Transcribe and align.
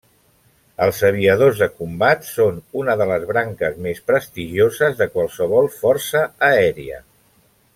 Els 0.85 1.01
aviadors 1.09 1.59
de 1.63 1.67
combat 1.81 2.25
són 2.29 2.57
una 2.83 2.95
de 3.01 3.07
les 3.11 3.27
branques 3.33 3.77
més 3.87 4.01
prestigioses 4.13 4.99
de 5.03 5.09
qualsevol 5.19 5.71
força 5.83 6.25
aèria. 6.53 6.99